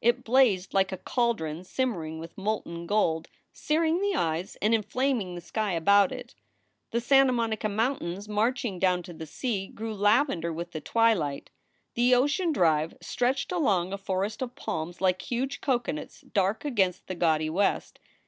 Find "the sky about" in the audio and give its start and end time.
5.36-6.10